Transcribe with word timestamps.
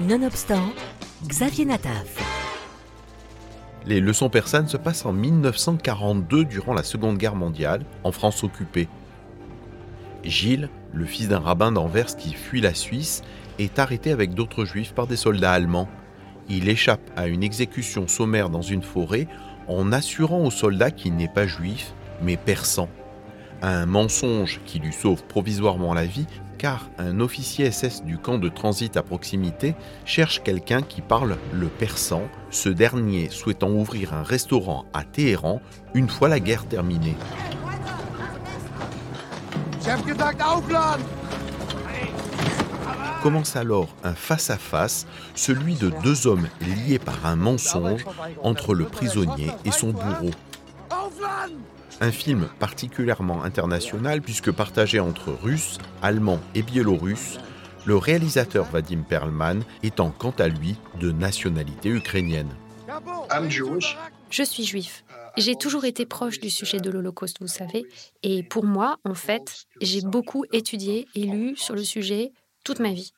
Nonobstant, 0.00 0.72
Xavier 1.28 1.66
Nataf. 1.66 2.18
Les 3.86 4.00
leçons 4.00 4.28
persanes 4.28 4.66
se 4.66 4.76
passent 4.76 5.06
en 5.06 5.12
1942 5.12 6.44
durant 6.44 6.74
la 6.74 6.82
Seconde 6.82 7.16
Guerre 7.16 7.36
mondiale, 7.36 7.84
en 8.02 8.10
France 8.10 8.42
occupée. 8.42 8.88
Gilles, 10.24 10.68
le 10.92 11.04
fils 11.04 11.28
d'un 11.28 11.38
rabbin 11.38 11.70
d'Anvers 11.70 12.16
qui 12.16 12.32
fuit 12.34 12.60
la 12.60 12.74
Suisse, 12.74 13.22
est 13.60 13.78
arrêté 13.78 14.10
avec 14.10 14.34
d'autres 14.34 14.64
juifs 14.64 14.94
par 14.94 15.06
des 15.06 15.16
soldats 15.16 15.52
allemands. 15.52 15.88
Il 16.48 16.68
échappe 16.68 17.08
à 17.14 17.28
une 17.28 17.44
exécution 17.44 18.08
sommaire 18.08 18.50
dans 18.50 18.62
une 18.62 18.82
forêt 18.82 19.28
en 19.68 19.92
assurant 19.92 20.44
aux 20.44 20.50
soldats 20.50 20.90
qu'il 20.90 21.14
n'est 21.14 21.28
pas 21.28 21.46
juif, 21.46 21.94
mais 22.20 22.36
persan. 22.36 22.88
Un 23.66 23.86
mensonge 23.86 24.60
qui 24.66 24.78
lui 24.78 24.92
sauve 24.92 25.24
provisoirement 25.24 25.94
la 25.94 26.04
vie 26.04 26.26
car 26.58 26.90
un 26.98 27.18
officier 27.18 27.70
SS 27.70 28.04
du 28.04 28.18
camp 28.18 28.36
de 28.36 28.50
transit 28.50 28.94
à 28.98 29.02
proximité 29.02 29.74
cherche 30.04 30.42
quelqu'un 30.42 30.82
qui 30.82 31.00
parle 31.00 31.38
le 31.50 31.68
persan, 31.68 32.20
ce 32.50 32.68
dernier 32.68 33.30
souhaitant 33.30 33.70
ouvrir 33.70 34.12
un 34.12 34.22
restaurant 34.22 34.84
à 34.92 35.02
Téhéran 35.02 35.62
une 35.94 36.10
fois 36.10 36.28
la 36.28 36.40
guerre 36.40 36.66
terminée. 36.66 37.16
Commence 43.22 43.56
alors 43.56 43.88
un 44.04 44.14
face-à-face, 44.14 45.06
celui 45.34 45.76
de 45.76 45.90
deux 46.02 46.26
hommes 46.26 46.48
liés 46.60 46.98
par 46.98 47.24
un 47.24 47.36
mensonge 47.36 48.04
entre 48.42 48.74
le 48.74 48.84
prisonnier 48.84 49.48
et 49.64 49.70
son 49.70 49.92
bourreau. 49.92 50.32
Un 52.00 52.10
film 52.10 52.48
particulièrement 52.58 53.44
international 53.44 54.20
puisque 54.20 54.50
partagé 54.50 55.00
entre 55.00 55.32
Russes, 55.32 55.78
Allemands 56.02 56.40
et 56.54 56.62
Biélorusses, 56.62 57.38
le 57.84 57.96
réalisateur 57.96 58.64
Vadim 58.64 59.02
Perlman 59.02 59.60
étant 59.82 60.10
quant 60.10 60.34
à 60.38 60.48
lui 60.48 60.76
de 61.00 61.12
nationalité 61.12 61.88
ukrainienne. 61.90 62.50
Je 64.30 64.42
suis 64.42 64.64
juif. 64.64 65.04
J'ai 65.36 65.56
toujours 65.56 65.84
été 65.84 66.06
proche 66.06 66.40
du 66.40 66.50
sujet 66.50 66.78
de 66.78 66.90
l'Holocauste, 66.90 67.38
vous 67.40 67.48
savez, 67.48 67.84
et 68.22 68.42
pour 68.44 68.64
moi, 68.64 68.98
en 69.04 69.14
fait, 69.14 69.66
j'ai 69.80 70.00
beaucoup 70.00 70.44
étudié 70.52 71.08
et 71.14 71.24
lu 71.24 71.56
sur 71.56 71.74
le 71.74 71.82
sujet 71.82 72.32
toute 72.64 72.78
ma 72.78 72.92
vie. 72.92 73.12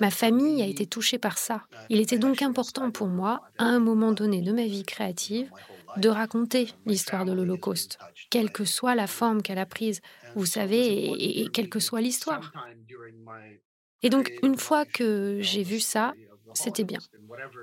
Ma 0.00 0.10
famille 0.10 0.62
a 0.62 0.66
été 0.66 0.86
touchée 0.86 1.18
par 1.18 1.38
ça. 1.38 1.62
Il 1.88 2.00
était 2.00 2.18
donc 2.18 2.42
important 2.42 2.90
pour 2.90 3.06
moi, 3.06 3.40
à 3.56 3.64
un 3.64 3.78
moment 3.78 4.12
donné 4.12 4.42
de 4.42 4.52
ma 4.52 4.64
vie 4.64 4.84
créative, 4.84 5.50
de 5.96 6.08
raconter 6.08 6.68
l'histoire 6.86 7.24
de 7.24 7.32
l'Holocauste, 7.32 7.98
quelle 8.30 8.50
que 8.50 8.64
soit 8.64 8.94
la 8.94 9.06
forme 9.06 9.42
qu'elle 9.42 9.58
a 9.58 9.66
prise, 9.66 10.00
vous 10.34 10.46
savez, 10.46 11.40
et, 11.40 11.48
quelle 11.48 11.68
que 11.68 11.80
soit 11.80 12.00
l'histoire. 12.00 12.52
Et 14.02 14.10
donc, 14.10 14.32
une 14.42 14.56
fois 14.56 14.84
que 14.84 15.38
j'ai 15.40 15.62
vu 15.62 15.80
ça, 15.80 16.14
c'était 16.54 16.84
bien. 16.84 17.00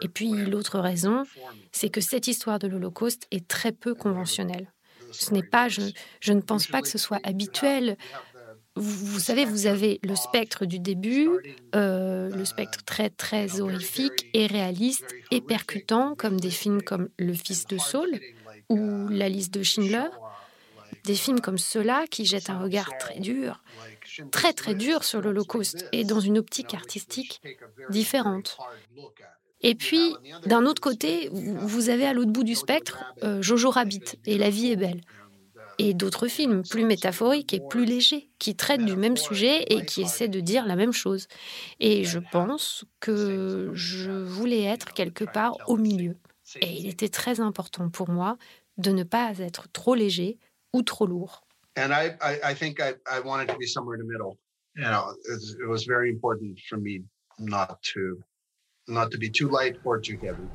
Et 0.02 0.08
puis, 0.08 0.32
l'autre 0.46 0.80
raison, 0.80 1.24
c'est 1.72 1.90
que 1.90 2.02
cette 2.02 2.28
histoire 2.28 2.60
de 2.60 2.68
l'Holocauste 2.68 3.28
est 3.32 3.48
très 3.48 3.72
peu 3.72 3.94
conventionnelle. 3.94 4.72
Ce 5.12 5.34
n'est 5.34 5.44
pas, 5.44 5.68
je, 5.70 5.82
je 6.20 6.34
ne 6.34 6.42
pense 6.42 6.68
pas 6.68 6.82
que 6.82 6.88
ce 6.88 6.98
soit 6.98 7.20
habituel 7.24 7.98
vous, 8.78 9.20
savez, 9.20 9.46
vous 9.46 9.68
avez 9.68 10.00
le 10.04 10.16
spectre 10.16 10.66
du 10.66 10.80
début, 10.80 11.30
euh, 11.76 12.30
le 12.30 12.46
spectre 12.46 12.84
très 12.84 13.10
très 13.10 13.60
horrifique 13.60 14.28
et 14.34 14.48
réaliste 14.48 15.06
et 15.32 15.42
percutant, 15.42 16.16
comme 16.16 16.40
des 16.40 16.50
films 16.50 16.82
comme 16.82 17.10
Le 17.18 17.34
Fils 17.34 17.66
de 17.68 17.78
Saul 17.78 18.10
ou 18.70 19.08
La 19.10 19.30
liste 19.30 19.54
de 19.54 19.64
Schindler, 19.64 20.10
des 21.04 21.16
films 21.16 21.42
comme 21.42 21.58
ceux-là 21.58 22.06
qui 22.10 22.26
jettent 22.26 22.50
un 22.50 22.60
regard 22.60 22.90
très 22.98 23.20
dur, 23.20 23.62
très 24.32 24.54
très 24.54 24.76
dur 24.76 25.04
sur 25.04 25.22
l'Holocauste 25.22 25.88
et 25.92 26.04
dans 26.04 26.20
une 26.20 26.38
optique 26.38 26.74
artistique 26.74 27.42
différente. 27.90 28.58
Et 29.62 29.74
puis, 29.74 30.14
d'un 30.46 30.66
autre 30.66 30.82
côté, 30.82 31.30
vous 31.32 31.90
avez 31.90 32.06
à 32.06 32.14
l'autre 32.14 32.32
bout 32.32 32.44
du 32.44 32.56
spectre 32.56 33.00
euh, 33.24 33.42
Jojo 33.42 33.72
Rabbit 33.72 34.20
et 34.26 34.38
La 34.38 34.50
vie 34.50 34.72
est 34.72 34.76
belle 34.76 35.02
et 35.80 35.94
d'autres 35.94 36.28
films 36.28 36.64
plus 36.64 36.86
métaphoriques 36.86 37.54
et 37.54 37.60
plus 37.60 37.86
légers, 37.86 38.30
qui 38.40 38.56
traitent 38.56 38.86
du 38.86 38.96
même 38.96 39.18
sujet 39.18 39.64
et 39.70 39.86
qui 39.86 40.02
essaient 40.02 40.28
de 40.28 40.40
dire 40.40 40.66
la 40.66 40.76
même 40.76 40.94
chose. 40.94 41.28
Et 41.80 42.04
je 42.04 42.20
pense 42.20 42.86
que 43.00 43.72
je 43.74 44.12
voulais 44.12 44.64
être 44.64 44.94
quelque 44.94 45.24
part 45.24 45.58
au 45.68 45.78
milieu. 45.78 46.16
Et 46.62 46.74
il 46.74 46.88
était 46.88 47.10
très 47.10 47.40
important 47.40 47.90
pour 47.90 48.10
moi 48.10 48.38
de 48.78 48.92
ne 48.92 49.04
pas 49.04 49.38
être 49.40 49.68
trop 49.72 49.96
léger 49.96 50.38
ou 50.74 50.82
trop 50.82 51.06
lourd. 51.06 51.44
And 51.78 51.92
I, 51.92 52.16
I, 52.22 52.52
I 52.52 52.56
think 52.56 52.80
I, 52.80 52.96
I 53.06 53.20
wanted 53.20 53.50
to 53.50 53.58
be 53.58 53.68
somewhere 53.68 54.00
in 54.00 54.04
the 54.04 54.10
middle. 54.10 54.38
You 54.76 54.84
know, 54.84 55.14
it 55.26 55.68
was 55.68 55.86
very 55.86 56.10
important 56.10 56.60
for 56.68 56.78
me 56.78 57.04
not 57.38 57.82
to, 57.94 58.20
not 58.88 59.12
to 59.12 59.18
be 59.18 59.30
too 59.30 59.50
light 59.50 59.78
or 59.84 60.00
too 60.00 60.18
heavy 60.18 60.48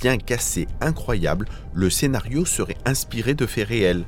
bien 0.00 0.18
qu'assez 0.18 0.66
incroyable, 0.80 1.46
le 1.74 1.90
scénario 1.90 2.44
serait 2.44 2.76
inspiré 2.84 3.34
de 3.34 3.46
faits 3.46 3.68
réels. 3.68 4.04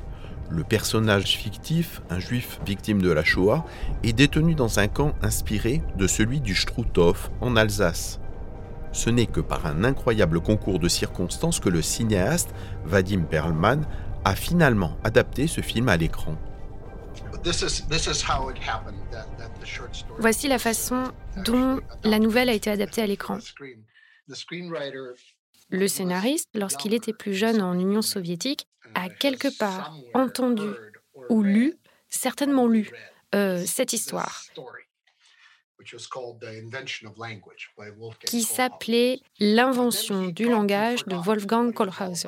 Le 0.49 0.63
personnage 0.63 1.37
fictif, 1.37 2.01
un 2.09 2.19
juif 2.19 2.59
victime 2.65 3.01
de 3.01 3.11
la 3.11 3.23
Shoah, 3.23 3.65
est 4.03 4.13
détenu 4.13 4.53
dans 4.53 4.79
un 4.79 4.87
camp 4.87 5.13
inspiré 5.21 5.81
de 5.95 6.07
celui 6.07 6.41
du 6.41 6.55
Struthof 6.55 7.31
en 7.39 7.55
Alsace. 7.55 8.19
Ce 8.91 9.09
n'est 9.09 9.27
que 9.27 9.39
par 9.39 9.65
un 9.65 9.85
incroyable 9.85 10.41
concours 10.41 10.79
de 10.79 10.89
circonstances 10.89 11.61
que 11.61 11.69
le 11.69 11.81
cinéaste 11.81 12.53
Vadim 12.85 13.21
Perlman 13.21 13.85
a 14.25 14.35
finalement 14.35 14.97
adapté 15.03 15.47
ce 15.47 15.61
film 15.61 15.87
à 15.87 15.95
l'écran. 15.95 16.35
Voici 20.19 20.47
la 20.47 20.59
façon 20.59 21.03
dont 21.45 21.79
la 22.03 22.19
nouvelle 22.19 22.49
a 22.49 22.53
été 22.53 22.69
adaptée 22.69 23.01
à 23.01 23.07
l'écran. 23.07 23.39
Le 25.71 25.87
scénariste, 25.87 26.49
lorsqu'il 26.53 26.93
était 26.93 27.13
plus 27.13 27.33
jeune 27.33 27.61
en 27.61 27.73
Union 27.79 28.01
soviétique, 28.01 28.67
a 28.93 29.09
quelque 29.09 29.47
part 29.57 29.95
entendu 30.13 30.67
ou 31.29 31.41
lu, 31.41 31.75
certainement 32.09 32.67
lu, 32.67 32.91
euh, 33.33 33.63
cette 33.65 33.93
histoire 33.93 34.43
qui 38.25 38.43
s'appelait 38.43 39.19
L'invention 39.39 40.27
du 40.27 40.49
langage 40.49 41.05
de 41.05 41.15
Wolfgang 41.15 41.73
Kohlhauser. 41.73 42.27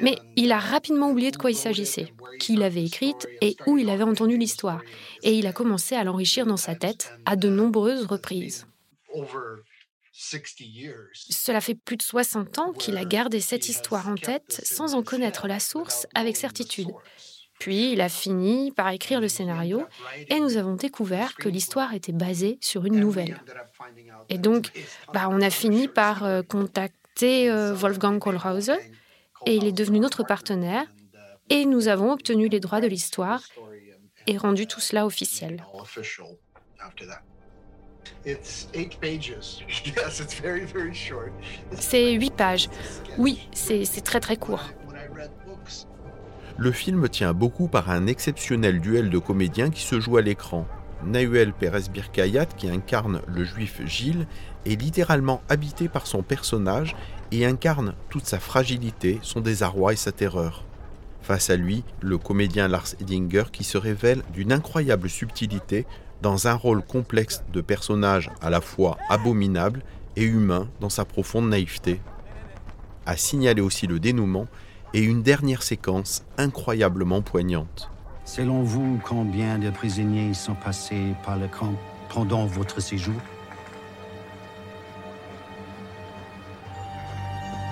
Mais 0.00 0.18
il 0.34 0.50
a 0.50 0.58
rapidement 0.58 1.10
oublié 1.10 1.30
de 1.30 1.36
quoi 1.36 1.52
il 1.52 1.56
s'agissait, 1.56 2.12
qui 2.40 2.56
l'avait 2.56 2.84
écrite 2.84 3.28
et 3.40 3.56
où 3.66 3.78
il 3.78 3.88
avait 3.90 4.02
entendu 4.02 4.36
l'histoire. 4.36 4.82
Et 5.22 5.34
il 5.34 5.46
a 5.46 5.52
commencé 5.52 5.94
à 5.94 6.02
l'enrichir 6.02 6.46
dans 6.46 6.56
sa 6.56 6.74
tête 6.74 7.12
à 7.26 7.36
de 7.36 7.48
nombreuses 7.48 8.06
reprises. 8.06 8.66
Cela 10.16 11.60
fait 11.60 11.74
plus 11.74 11.96
de 11.96 12.02
60 12.02 12.58
ans 12.58 12.72
qu'il 12.72 12.96
a 12.96 13.04
gardé 13.04 13.40
cette 13.40 13.68
histoire 13.68 14.08
en 14.08 14.14
tête 14.14 14.60
sans 14.64 14.94
en 14.94 15.02
connaître 15.02 15.48
la 15.48 15.58
source 15.58 16.06
avec 16.14 16.36
certitude. 16.36 16.90
Puis 17.58 17.92
il 17.92 18.00
a 18.00 18.08
fini 18.08 18.70
par 18.72 18.88
écrire 18.90 19.20
le 19.20 19.28
scénario 19.28 19.84
et 20.28 20.38
nous 20.38 20.56
avons 20.56 20.74
découvert 20.74 21.34
que 21.34 21.48
l'histoire 21.48 21.94
était 21.94 22.12
basée 22.12 22.58
sur 22.60 22.84
une 22.84 22.98
nouvelle. 22.98 23.40
Et 24.28 24.38
donc, 24.38 24.70
bah, 25.12 25.28
on 25.30 25.40
a 25.40 25.50
fini 25.50 25.88
par 25.88 26.24
euh, 26.24 26.42
contacter 26.42 27.50
euh, 27.50 27.74
Wolfgang 27.74 28.18
Kohlhauser 28.18 28.78
et 29.46 29.56
il 29.56 29.66
est 29.66 29.72
devenu 29.72 29.98
notre 29.98 30.24
partenaire 30.24 30.84
et 31.48 31.64
nous 31.64 31.88
avons 31.88 32.12
obtenu 32.12 32.48
les 32.48 32.60
droits 32.60 32.80
de 32.80 32.86
l'histoire 32.86 33.42
et 34.26 34.36
rendu 34.36 34.66
tout 34.66 34.80
cela 34.80 35.06
officiel. 35.06 35.64
C'est 41.72 42.12
huit 42.12 42.34
pages. 42.34 42.68
Oui, 43.18 43.48
c'est 43.52 44.04
très 44.04 44.20
très 44.20 44.36
court. 44.36 44.62
Le 46.56 46.70
film 46.70 47.08
tient 47.08 47.32
beaucoup 47.32 47.66
par 47.66 47.90
un 47.90 48.06
exceptionnel 48.06 48.80
duel 48.80 49.10
de 49.10 49.18
comédiens 49.18 49.70
qui 49.70 49.82
se 49.82 49.98
joue 49.98 50.16
à 50.16 50.22
l'écran. 50.22 50.68
Nahuel 51.04 51.52
Pérez 51.52 51.88
Birkayat, 51.92 52.46
qui 52.46 52.70
incarne 52.70 53.20
le 53.26 53.44
juif 53.44 53.80
Gilles, 53.84 54.26
est 54.64 54.80
littéralement 54.80 55.42
habité 55.48 55.88
par 55.88 56.06
son 56.06 56.22
personnage 56.22 56.94
et 57.32 57.44
incarne 57.44 57.94
toute 58.08 58.26
sa 58.26 58.38
fragilité, 58.38 59.18
son 59.22 59.40
désarroi 59.40 59.92
et 59.92 59.96
sa 59.96 60.12
terreur. 60.12 60.64
Face 61.24 61.48
à 61.48 61.56
lui, 61.56 61.84
le 62.02 62.18
comédien 62.18 62.68
Lars 62.68 62.94
Edinger 63.00 63.44
qui 63.50 63.64
se 63.64 63.78
révèle 63.78 64.22
d'une 64.34 64.52
incroyable 64.52 65.08
subtilité 65.08 65.86
dans 66.20 66.48
un 66.48 66.52
rôle 66.52 66.82
complexe 66.82 67.42
de 67.50 67.62
personnage 67.62 68.30
à 68.42 68.50
la 68.50 68.60
fois 68.60 68.98
abominable 69.08 69.82
et 70.16 70.24
humain 70.24 70.68
dans 70.80 70.90
sa 70.90 71.06
profonde 71.06 71.48
naïveté. 71.48 72.02
A 73.06 73.16
signaler 73.16 73.62
aussi 73.62 73.86
le 73.86 74.00
dénouement 74.00 74.48
et 74.92 75.00
une 75.00 75.22
dernière 75.22 75.62
séquence 75.62 76.24
incroyablement 76.36 77.22
poignante. 77.22 77.90
Selon 78.26 78.62
vous, 78.62 79.00
combien 79.02 79.58
de 79.58 79.70
prisonniers 79.70 80.34
sont 80.34 80.54
passés 80.54 81.14
par 81.24 81.38
le 81.38 81.48
camp 81.48 81.72
pendant 82.10 82.44
votre 82.44 82.80
séjour? 82.80 83.14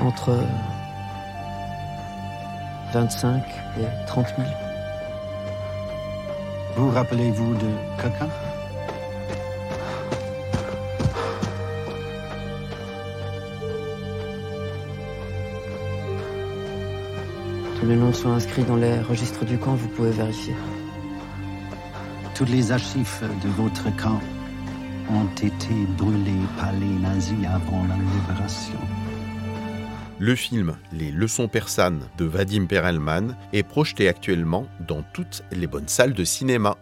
Entre 0.01 0.43
25 2.93 3.43
et 3.81 4.07
30 4.07 4.27
000. 4.37 4.49
Vous 6.77 6.91
rappelez-vous 6.91 7.55
de 7.55 7.71
quelqu'un 8.01 8.29
Tous 17.81 17.87
les 17.87 17.97
noms 17.97 18.13
sont 18.13 18.31
inscrits 18.31 18.63
dans 18.63 18.77
les 18.77 19.01
registres 19.01 19.45
du 19.45 19.59
camp, 19.59 19.75
vous 19.75 19.89
pouvez 19.89 20.11
vérifier. 20.11 20.55
Toutes 22.35 22.51
les 22.51 22.73
archives 22.73 23.25
de 23.43 23.49
votre 23.49 23.85
camp 23.97 24.21
ont 25.11 25.27
été 25.43 25.75
brûlées 25.99 26.47
par 26.59 26.73
les 26.75 26.87
nazis 26.87 27.47
avant 27.47 27.85
la 27.89 27.97
libération. 27.97 28.79
Le 30.23 30.37
film 30.37 30.77
Les 30.93 31.11
leçons 31.11 31.49
persanes 31.49 32.09
de 32.17 32.25
Vadim 32.25 32.67
Perelman 32.67 33.37
est 33.53 33.65
projeté 33.65 34.09
actuellement 34.09 34.69
dans 34.87 35.03
toutes 35.13 35.43
les 35.51 35.67
bonnes 35.67 35.89
salles 35.89 36.13
de 36.13 36.23
cinéma. 36.23 36.77